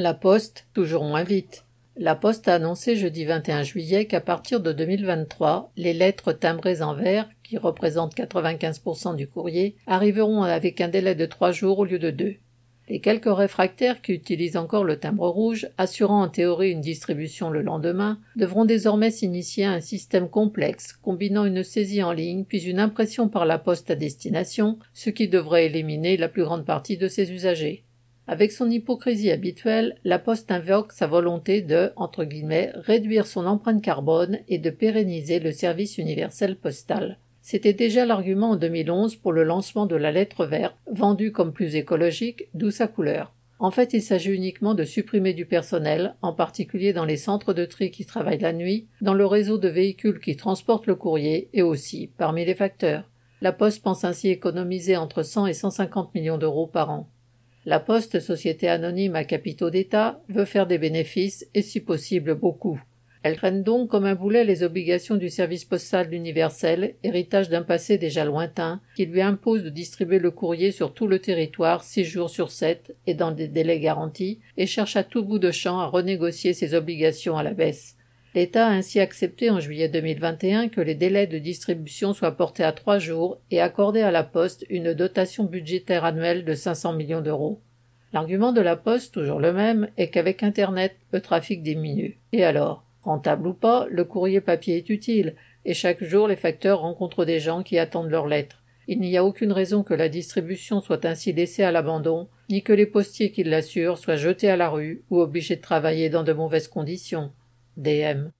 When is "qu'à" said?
4.04-4.20